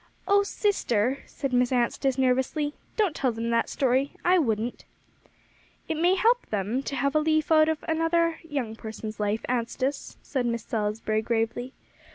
"Oh 0.27 0.41
sister," 0.41 1.19
said 1.27 1.53
Miss 1.53 1.71
Anstice 1.71 2.17
nervously, 2.17 2.73
"don't 2.95 3.15
tell 3.15 3.31
them 3.31 3.51
that 3.51 3.69
story. 3.69 4.13
I 4.25 4.39
wouldn't." 4.39 4.83
"It 5.87 5.95
may 5.95 6.15
help 6.15 6.47
them, 6.47 6.81
to 6.81 6.95
have 6.95 7.13
a 7.13 7.19
leaf 7.19 7.51
out 7.51 7.69
of 7.69 7.83
another 7.87 8.39
young 8.43 8.75
person's 8.75 9.19
life, 9.19 9.45
Anstice," 9.47 10.17
said 10.23 10.47
Miss 10.47 10.63
Salisbury, 10.63 11.21
gravely. 11.21 11.73